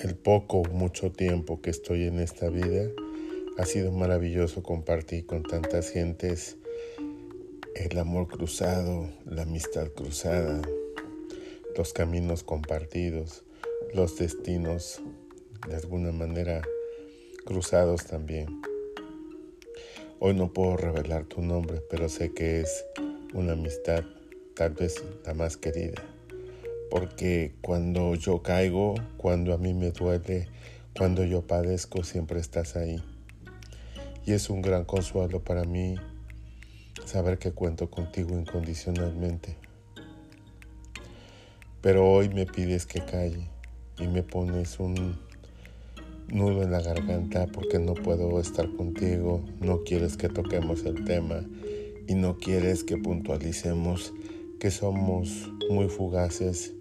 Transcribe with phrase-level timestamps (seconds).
[0.00, 2.88] el poco mucho tiempo que estoy en esta vida,
[3.56, 6.56] ha sido maravilloso compartir con tantas gentes
[7.74, 10.62] el amor cruzado, la amistad cruzada,
[11.76, 13.42] los caminos compartidos,
[13.92, 15.02] los destinos
[15.68, 16.62] de alguna manera
[17.44, 18.62] cruzados también.
[20.20, 22.84] Hoy no puedo revelar tu nombre, pero sé que es
[23.34, 24.04] una amistad
[24.54, 26.17] tal vez la más querida
[26.90, 30.48] porque cuando yo caigo, cuando a mí me duele,
[30.96, 33.02] cuando yo padezco, siempre estás ahí.
[34.26, 35.96] Y es un gran consuelo para mí
[37.04, 39.56] saber que cuento contigo incondicionalmente.
[41.80, 43.48] Pero hoy me pides que calle
[43.98, 45.18] y me pones un
[46.28, 51.44] nudo en la garganta porque no puedo estar contigo, no quieres que toquemos el tema
[52.06, 54.12] y no quieres que puntualicemos
[54.58, 56.72] que somos muy fugaces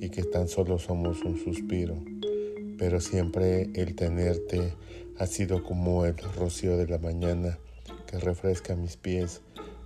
[0.00, 1.96] y que tan solo somos un suspiro,
[2.78, 4.74] pero siempre el tenerte
[5.18, 7.58] ha sido como el rocío de la mañana
[8.06, 9.40] que refresca mis pies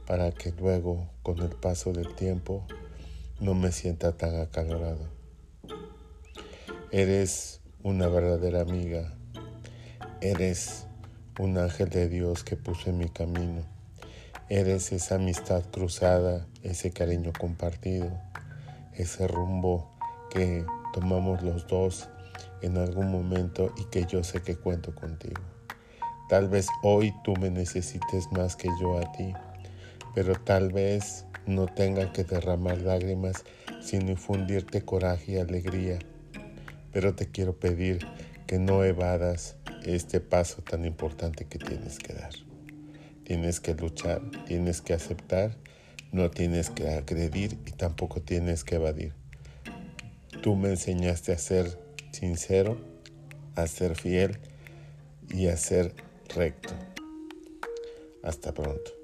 [0.07, 2.67] para que luego, con el paso del tiempo,
[3.41, 5.09] no me sienta tan acalorado.
[6.91, 9.17] Eres una verdadera amiga,
[10.21, 10.87] eres
[11.39, 13.65] un ángel de Dios que puso en mi camino,
[14.55, 18.21] eres esa amistad cruzada, ese cariño compartido,
[18.93, 19.91] ese rumbo
[20.31, 22.11] que tomamos los dos
[22.61, 25.41] en algún momento y que yo sé que cuento contigo.
[26.29, 29.33] Tal vez hoy tú me necesites más que yo a ti,
[30.15, 33.45] pero tal vez no tenga que derramar lágrimas
[33.81, 35.99] sino infundirte coraje y alegría.
[36.93, 38.07] Pero te quiero pedir
[38.47, 42.52] que no evadas este paso tan importante que tienes que dar.
[43.33, 45.57] Tienes que luchar, tienes que aceptar,
[46.13, 49.15] no tienes que agredir y tampoco tienes que evadir.
[50.43, 51.79] Tú me enseñaste a ser
[52.11, 52.77] sincero,
[53.55, 54.37] a ser fiel
[55.31, 55.95] y a ser
[56.37, 56.75] recto.
[58.23, 59.02] Hasta pronto.